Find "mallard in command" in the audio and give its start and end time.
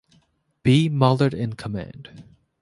0.89-2.23